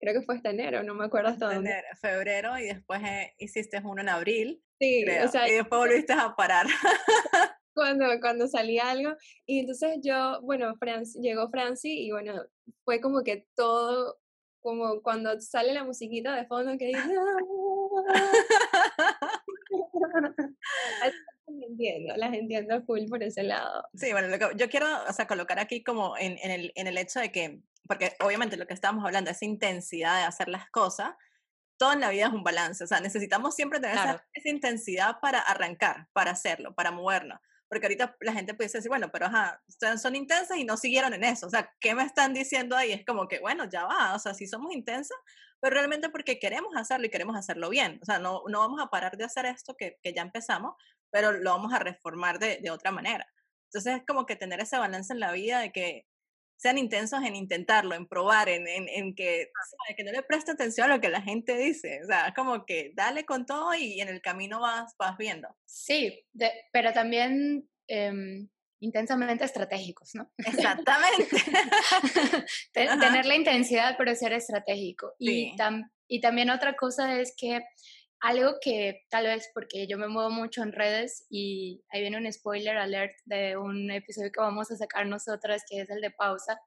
[0.00, 1.70] creo que fue hasta enero, no me acuerdo hasta dónde.
[1.70, 4.62] Enero, febrero y después eh, hiciste uno en abril.
[4.78, 6.66] Sí, o sea, y después volviste a parar.
[7.74, 9.14] cuando, cuando salía algo.
[9.46, 10.74] Y entonces yo, bueno,
[11.20, 12.34] llegó Franci y bueno,
[12.84, 14.18] fue como que todo,
[14.60, 17.00] como cuando sale la musiquita de fondo que dice...
[21.00, 21.14] las
[21.86, 23.88] entiendo, las entiendo full por ese lado.
[23.94, 27.20] Sí, bueno, yo quiero, o sea, colocar aquí como en, en, el, en el hecho
[27.20, 31.12] de que, porque obviamente lo que estábamos hablando, esa intensidad de hacer las cosas,
[31.80, 35.40] todo en la vida es un balance, o sea, necesitamos siempre tener esa, intensidad para
[35.40, 37.40] arrancar, para hacerlo, para movernos.
[37.68, 39.62] Porque ahorita la gente puede decir, bueno, pero ajá,
[39.96, 41.46] son intensas y no siguieron en eso.
[41.46, 42.92] O sea, ¿qué me están diciendo ahí?
[42.92, 45.16] Es como que, bueno, ya va, o sea, sí somos intensas,
[45.58, 47.98] pero realmente porque queremos hacerlo y queremos hacerlo bien.
[48.02, 50.74] O sea, no, no vamos a parar de hacer esto que, que ya empezamos,
[51.10, 53.26] pero lo vamos a reformar de, de, otra manera.
[53.66, 56.06] Entonces es como que tener ese balance en la vida de que
[56.60, 59.50] sean intensos en intentarlo, en probar, en, en, en que,
[59.96, 62.00] que no le preste atención a lo que la gente dice.
[62.04, 65.48] O sea, como que dale con todo y en el camino vas, vas viendo.
[65.64, 66.22] Sí,
[66.70, 68.46] pero también em,
[68.80, 70.30] intensamente estratégicos, ¿no?
[70.36, 71.36] Exactamente.
[72.74, 75.14] tener la intensidad, pero ser estratégico.
[75.18, 75.54] Y,
[76.08, 77.60] y también otra cosa es que
[78.20, 82.30] algo que tal vez porque yo me muevo mucho en redes y ahí viene un
[82.32, 86.60] spoiler alert de un episodio que vamos a sacar nosotras, que es el de pausa,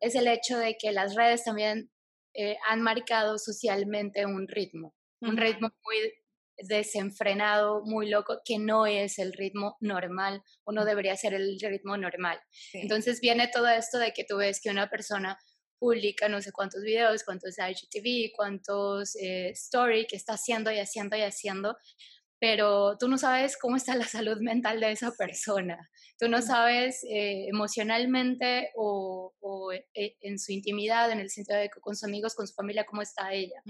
[0.00, 1.90] es el hecho de que las redes también
[2.34, 6.12] eh, han marcado socialmente un ritmo, un ritmo muy
[6.62, 11.96] desenfrenado, muy loco, que no es el ritmo normal o no debería ser el ritmo
[11.96, 12.40] normal.
[12.72, 15.38] Entonces viene todo esto de que tú ves que una persona
[15.80, 21.16] publica no sé cuántos videos, cuántos IGTV, cuántos eh, story que está haciendo y haciendo
[21.16, 21.76] y haciendo,
[22.38, 25.90] pero tú no sabes cómo está la salud mental de esa persona.
[26.18, 29.32] Tú no sabes eh, emocionalmente o,
[29.94, 32.84] eh, en su intimidad, en el sentido de que con sus amigos, con su familia,
[32.84, 33.62] cómo está ella.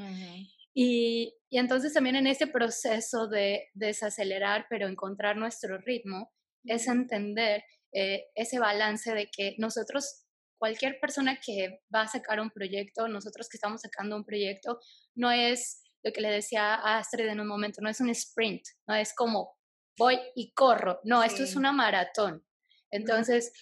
[0.75, 6.33] y, y, entonces también en este proceso de desacelerar, pero encontrar nuestro ritmo,
[6.65, 10.27] es entender ese balance de que nosotros
[10.61, 14.79] cualquier persona que va a sacar un proyecto, nosotros que estamos sacando un proyecto,
[15.15, 18.63] no es lo que le decía a Astrid en un momento, no es un sprint,
[18.87, 19.57] no es como
[19.99, 22.45] voy y corro, no, esto es una maratón.
[22.91, 23.53] Entonces,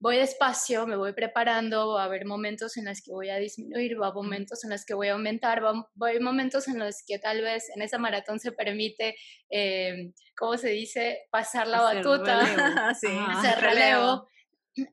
[0.00, 4.00] voy despacio, me voy preparando, va a haber momentos en los que voy a disminuir,
[4.00, 6.78] va a haber momentos en los que voy a aumentar, va, a haber momentos en
[6.78, 9.16] los que tal vez en esa maratón se permite,
[9.48, 12.40] eh, ¿cómo se dice?, pasar la batuta,
[12.90, 14.26] hacer relevo.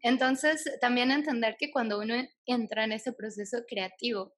[0.01, 4.33] Entonces, también entender que cuando uno entra en ese proceso creativo,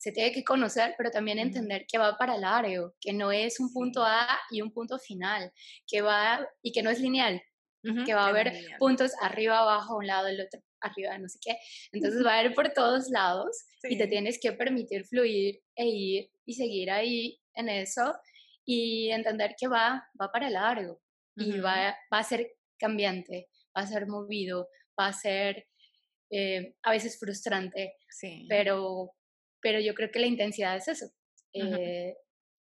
[0.00, 3.70] se tiene que conocer, pero también entender que va para largo, que no es un
[3.70, 5.52] punto A y un punto final,
[5.86, 7.42] que va y que no es lineal,
[8.06, 11.58] que va a haber puntos arriba, abajo, un lado, el otro, arriba, no sé qué.
[11.92, 16.30] Entonces va a ir por todos lados y te tienes que permitir fluir e ir
[16.46, 18.14] y seguir ahí en eso
[18.64, 21.02] y entender que va, va para largo
[21.36, 25.66] y va, va a ser cambiante va a ser movido, va a ser
[26.30, 28.46] eh, a veces frustrante, sí.
[28.48, 29.12] pero,
[29.60, 31.06] pero yo creo que la intensidad es eso,
[31.52, 32.16] eh,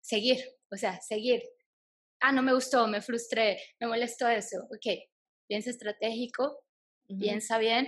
[0.01, 1.41] seguir, o sea, seguir.
[2.21, 4.97] Ah, no me gustó, me frustré, me molestó eso, ok,
[5.47, 6.63] piensa estratégico,
[7.19, 7.87] piensa bien,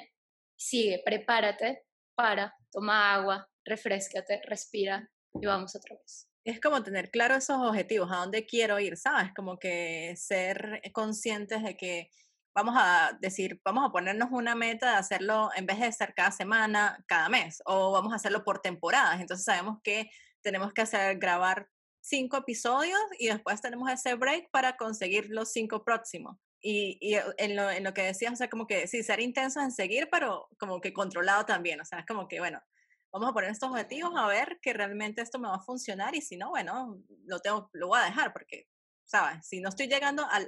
[0.56, 1.84] sigue, prepárate,
[2.16, 8.10] para, toma agua, refrescate, respira y vamos otra vez es como tener claro esos objetivos,
[8.10, 9.34] a dónde quiero ir, ¿sabes?
[9.36, 12.10] Como que ser conscientes de que
[12.58, 16.32] vamos a decir, vamos a ponernos una meta de hacerlo en vez de ser cada
[16.32, 19.22] semana, cada mes, o vamos a hacerlo por temporadas.
[19.22, 20.10] Entonces sabemos que
[20.42, 21.70] tenemos que hacer, grabar
[22.02, 26.36] cinco episodios y después tenemos ese break para conseguir los cinco próximos.
[26.60, 29.62] Y, y en, lo, en, lo, que decías, o sea, como que sí, ser intenso
[29.62, 31.80] en seguir, pero como que controlado también.
[31.80, 32.60] O sea, es como que, bueno,
[33.14, 36.22] vamos a poner estos objetivos a ver que realmente esto me va a funcionar y
[36.22, 38.68] si no, bueno, lo, tengo, lo voy a dejar porque,
[39.08, 39.48] ¿sabes?
[39.48, 40.48] Si no estoy llegando al,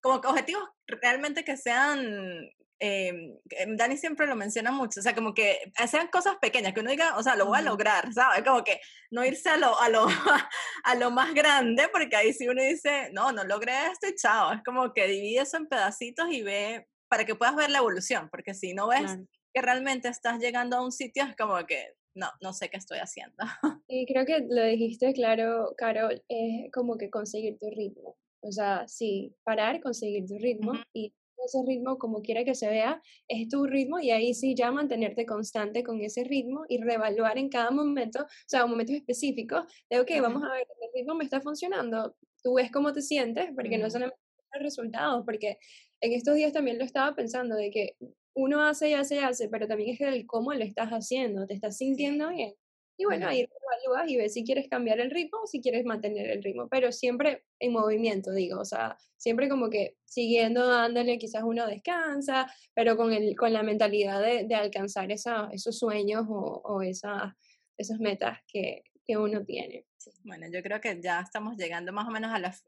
[0.00, 5.32] como que objetivos realmente que sean, eh, Dani siempre lo menciona mucho, o sea, como
[5.32, 8.42] que sean cosas pequeñas, que uno diga, o sea, lo voy a lograr, ¿sabes?
[8.42, 10.06] Como que no irse a lo, a lo,
[10.84, 14.52] a lo más grande, porque ahí si uno dice, no, no logré esto y chao,
[14.52, 18.28] es como que divide eso en pedacitos y ve, para que puedas ver la evolución,
[18.30, 19.18] porque si no ves
[19.54, 22.98] que realmente estás llegando a un sitio, es como que no, no sé qué estoy
[22.98, 23.36] haciendo.
[23.88, 28.16] Y creo que lo dijiste claro, Carol, es como que conseguir tu ritmo.
[28.40, 33.02] O sea, sí, parar, conseguir tu ritmo y ese ritmo, como quiera que se vea,
[33.28, 37.48] es tu ritmo y ahí sí ya mantenerte constante con ese ritmo y reevaluar en
[37.48, 41.24] cada momento, o sea, un momento específico, de, ok, vamos a ver, el ritmo me
[41.24, 44.18] está funcionando, tú ves cómo te sientes, porque no solamente
[44.54, 45.58] los resultados, porque
[46.00, 47.96] en estos días también lo estaba pensando, de que
[48.34, 51.54] uno hace y hace y hace, pero también es el cómo lo estás haciendo, te
[51.54, 52.54] estás sintiendo bien.
[52.96, 56.30] Y bueno, ahí evalúas y ves si quieres cambiar el ritmo o si quieres mantener
[56.30, 61.42] el ritmo, pero siempre en movimiento, digo, o sea, siempre como que siguiendo dándole, quizás
[61.42, 66.62] uno descansa, pero con, el, con la mentalidad de, de alcanzar esa, esos sueños o,
[66.64, 67.36] o esa,
[67.76, 69.84] esas metas que, que uno tiene.
[70.22, 72.64] Bueno, yo creo que ya estamos llegando más o menos a las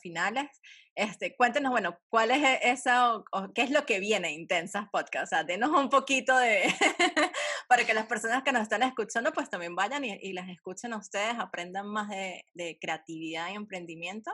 [0.00, 0.48] finales.
[0.94, 3.24] Este, cuéntenos, bueno, ¿cuál es e, esa o,
[3.54, 5.32] qué es lo que viene Intensas Podcast?
[5.32, 6.62] O sea, denos un poquito de,
[7.68, 10.98] para que las personas que nos están escuchando pues también vayan y, las escuchen a
[10.98, 14.32] ustedes, aprendan más de, de, creatividad y emprendimiento.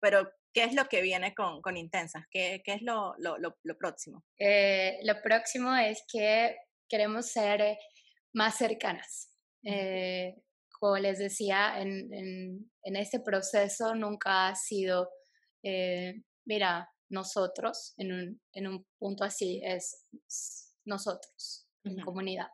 [0.00, 2.24] Pero, ¿qué es lo que viene con, con Intensas?
[2.30, 4.24] ¿Qué, qué es lo, lo, lo próximo?
[4.38, 6.56] Eh, lo próximo es que
[6.88, 7.78] queremos ser
[8.32, 9.30] más cercanas.
[9.64, 10.34] Eh,
[10.82, 12.12] como les decía, en,
[12.82, 15.08] en, este proceso nunca ha sido,
[15.62, 20.08] eh, mira, nosotros, en un, en un, punto así, es
[20.84, 22.48] nosotros, en comunidad.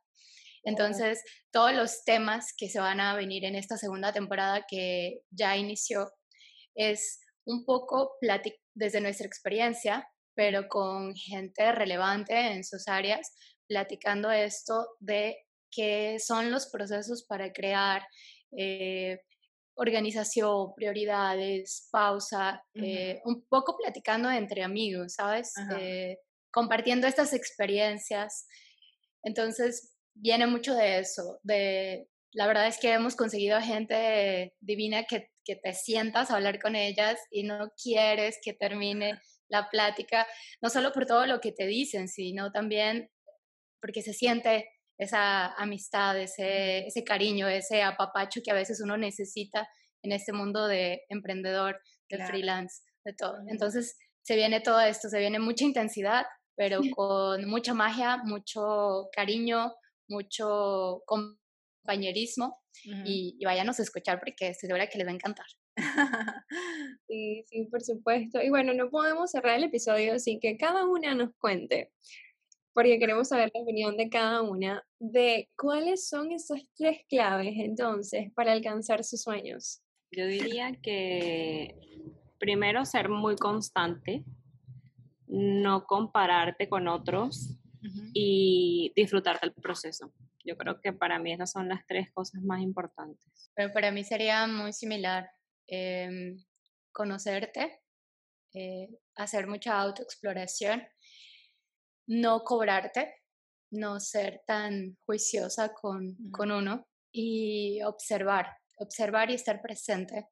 [0.62, 5.56] Entonces, todos los temas que se van a venir en esta segunda temporada que ya
[5.56, 6.12] inició
[6.74, 8.18] es un poco
[8.74, 13.32] desde nuestra experiencia, pero con gente relevante en sus áreas,
[13.66, 18.06] platicando esto de qué son los procesos para crear
[18.56, 19.20] eh,
[19.74, 25.52] organización, prioridades, pausa, eh, un poco platicando entre amigos, ¿sabes?
[25.78, 26.18] Eh,
[26.50, 28.46] compartiendo estas experiencias.
[29.22, 35.30] Entonces, viene mucho de eso, de la verdad es que hemos conseguido gente divina que,
[35.44, 40.26] que te sientas a hablar con ellas y no quieres que termine la plática,
[40.60, 43.10] no solo por todo lo que te dicen, sino también
[43.80, 49.68] porque se siente esa amistad, ese, ese cariño, ese apapacho que a veces uno necesita
[50.02, 53.38] en este mundo de emprendedor, de freelance, de todo.
[53.48, 56.26] Entonces se viene todo esto, se viene mucha intensidad,
[56.56, 59.72] pero con mucha magia, mucho cariño,
[60.08, 65.46] mucho compañerismo y, y váyanos a escuchar porque estoy segura que les va a encantar.
[67.08, 68.42] Sí, sí, por supuesto.
[68.42, 71.90] Y bueno, no podemos cerrar el episodio sin que cada una nos cuente
[72.72, 78.32] porque queremos saber la opinión de cada una de cuáles son esas tres claves entonces
[78.34, 79.82] para alcanzar sus sueños.
[80.10, 81.74] Yo diría que
[82.38, 84.24] primero ser muy constante,
[85.26, 87.56] no compararte con otros
[88.12, 90.12] y disfrutar del proceso.
[90.44, 93.50] Yo creo que para mí esas son las tres cosas más importantes.
[93.54, 95.30] Pero para mí sería muy similar.
[95.66, 96.42] Em,
[96.92, 97.80] conocerte,
[98.54, 100.82] eh, hacer mucha autoexploración
[102.08, 103.14] no cobrarte,
[103.70, 108.46] no ser tan juiciosa con, con uno y observar,
[108.76, 110.26] observar y estar presente.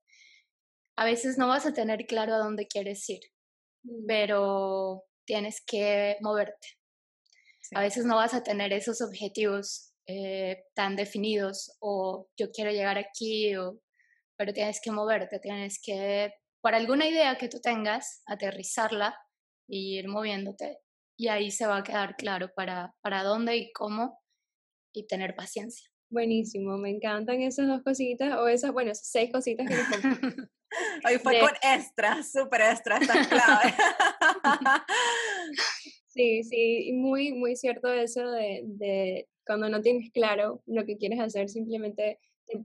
[0.96, 3.20] A veces no vas a tener claro a dónde quieres ir,
[3.84, 4.06] mm.
[4.06, 6.68] pero tienes que moverte.
[7.74, 12.96] A veces no vas a tener esos objetivos eh, tan definidos o yo quiero llegar
[12.96, 13.80] aquí, o,
[14.36, 19.18] pero tienes que moverte, tienes que, por alguna idea que tú tengas, aterrizarla
[19.68, 20.78] y ir moviéndote
[21.16, 24.20] y ahí se va a quedar claro para, para dónde y cómo
[24.92, 25.88] y tener paciencia.
[26.08, 30.50] Buenísimo, me encantan esas dos cositas o esas, bueno, esas seis cositas que nos
[31.04, 33.74] Hoy fue con extra, súper extra, está clave.
[36.06, 41.20] sí, sí, muy, muy cierto eso de, de, cuando no tienes claro lo que quieres
[41.20, 42.18] hacer, simplemente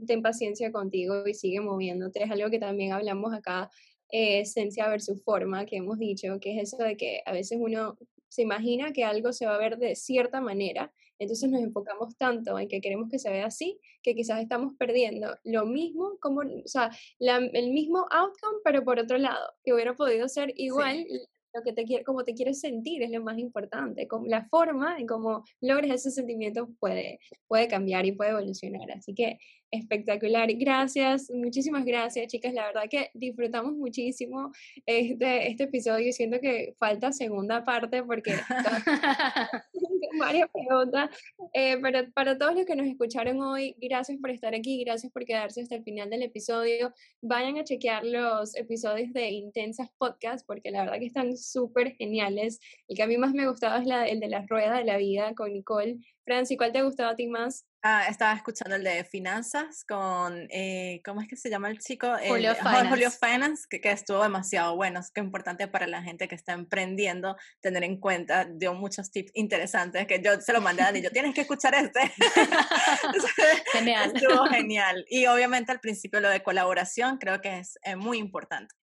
[0.08, 2.24] ten, paciencia contigo y sigue moviéndote.
[2.24, 3.70] Es algo que también hablamos acá,
[4.10, 7.98] eh, esencia versus forma, que hemos dicho, que es eso de que a veces uno
[8.32, 12.58] se imagina que algo se va a ver de cierta manera, entonces nos enfocamos tanto
[12.58, 16.68] en que queremos que se vea así, que quizás estamos perdiendo lo mismo, como, o
[16.68, 21.06] sea, el mismo outcome, pero por otro lado, que hubiera podido ser igual
[21.54, 24.08] lo que te quiere, como te quieres sentir es lo más importante.
[24.08, 28.92] Como la forma en cómo logres ese sentimiento puede, puede cambiar y puede evolucionar.
[28.92, 29.38] Así que
[29.72, 30.52] espectacular.
[30.54, 32.54] Gracias, muchísimas gracias, chicas.
[32.54, 34.52] La verdad que disfrutamos muchísimo
[34.86, 38.36] este, este episodio y siento que falta segunda parte porque
[40.20, 41.10] varias preguntas.
[41.54, 45.62] Pero para todos los que nos escucharon hoy, gracias por estar aquí, gracias por quedarse
[45.62, 46.94] hasta el final del episodio.
[47.22, 52.60] Vayan a chequear los episodios de Intensas Podcast porque la verdad que están súper geniales.
[52.88, 54.98] El que a mí más me gustaba es la, el de la rueda de la
[54.98, 55.98] vida con Nicole.
[56.26, 57.66] Franci, ¿cuál te ha gustado a ti más?
[57.84, 62.08] Ah, estaba escuchando el de finanzas con, eh, ¿cómo es que se llama el chico?
[62.28, 62.90] Julio Finance.
[62.90, 65.00] Julio Finance, que, que, estuvo demasiado bueno.
[65.00, 68.46] Es que importante para la gente que está emprendiendo tener en cuenta.
[68.46, 71.02] Dio muchos tips interesantes que yo se lo mandé a Dani.
[71.02, 72.02] Yo tienes que escuchar este.
[73.74, 74.12] genial.
[74.16, 75.04] Estuvo genial.
[75.10, 78.76] Y obviamente al principio lo de colaboración creo que es muy importante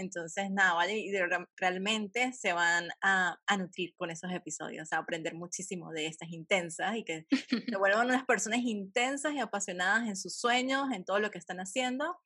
[0.00, 0.98] Entonces, nada, ¿vale?
[0.98, 1.12] Y
[1.56, 6.96] realmente se van a, a, nutrir con esos episodios, a aprender muchísimo de estas intensas
[6.96, 11.30] y que se vuelvan unas personas intensas y apasionadas en sus sueños, en todo lo
[11.30, 12.18] que están haciendo.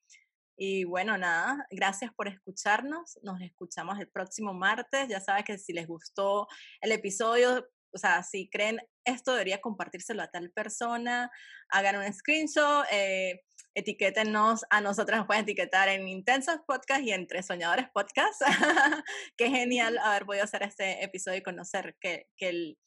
[0.56, 3.18] Y bueno, nada, gracias por escucharnos.
[3.22, 5.08] Nos escuchamos el próximo martes.
[5.08, 6.46] Ya sabes que si les gustó
[6.80, 11.30] el episodio, o sea, si creen esto debería compartírselo a tal persona,
[11.68, 13.42] hagan un screenshot, eh,
[13.74, 18.40] etiquétenos, a nosotros nos pueden etiquetar en Intensos Podcast y entre Soñadores Podcast.
[19.36, 22.78] Qué genial haber podido hacer este episodio y conocer que, que el,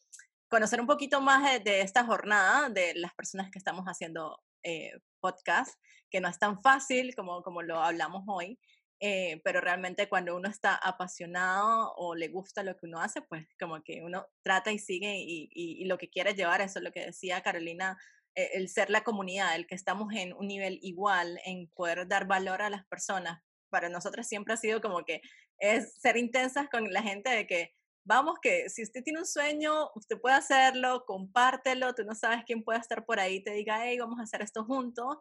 [0.49, 5.77] conocer un poquito más de, esta jornada de las personas que estamos haciendo eh, podcast,
[6.09, 8.59] que no es tan fácil como, como lo hablamos hoy.
[8.99, 13.45] Eh, pero realmente cuando uno está apasionado o le gusta lo que uno hace, pues
[13.59, 16.91] como que uno trata y sigue y, y, lo que quiere llevar, eso es lo
[16.91, 17.95] que decía Carolina,
[18.37, 22.61] el ser la comunidad, el que estamos en un nivel igual, en poder dar valor
[22.61, 23.41] a las personas.
[23.69, 25.21] Para nosotros siempre ha sido como que
[25.57, 27.73] es ser intensas con la gente de que
[28.05, 32.63] vamos que si usted tiene un sueño, usted puede hacerlo, compártelo, tú no sabes quién
[32.63, 35.17] puede estar por ahí, te diga, hey, vamos a hacer esto juntos.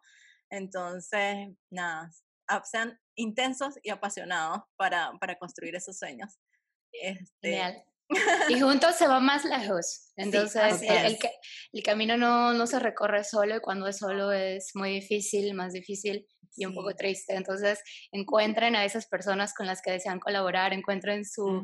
[0.51, 2.11] Entonces, nada,
[2.65, 6.39] sean intensos y apasionados para, para construir esos sueños.
[6.93, 7.85] Este...
[8.49, 10.13] Y juntos se va más lejos.
[10.17, 11.19] Entonces, el,
[11.73, 15.73] el, camino no, no, se recorre solo y cuando es solo es muy difícil, más
[15.73, 16.27] difícil
[16.57, 17.35] y un poco triste.
[17.35, 17.83] Entonces,
[18.13, 21.63] encuentren a esas personas con las que desean colaborar, encuentren su,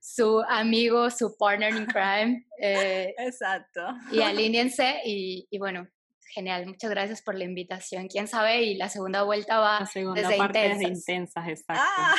[0.00, 2.46] su amigo, su partner in crime.
[2.60, 3.80] Eh, Exacto.
[4.12, 5.88] Y alíñense y, y bueno,
[6.32, 8.06] Genial, muchas gracias por la invitación.
[8.06, 10.78] Quién sabe, y la segunda vuelta va la segunda desde parte intensas.
[10.78, 11.82] de intensas, exacto.
[11.84, 12.14] Ah,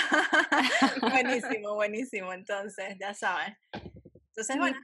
[1.12, 2.34] buenísimo, buenísimo.
[2.34, 3.56] Entonces, ya saben.
[3.74, 4.78] Entonces, bueno.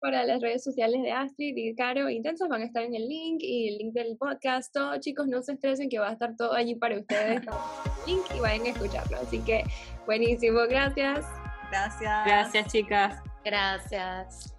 [0.00, 3.38] Para las redes sociales de Astrid y Caro Intensos van a estar en el link
[3.40, 4.72] y el link del podcast.
[4.72, 7.40] Todos, chicos, no se estresen que va a estar todo allí para ustedes.
[8.06, 9.18] link y vayan a escucharlo.
[9.18, 9.62] Así que,
[10.04, 10.60] buenísimo.
[10.68, 11.24] Gracias.
[11.70, 12.26] Gracias.
[12.26, 13.22] Gracias, chicas.
[13.44, 14.56] Gracias.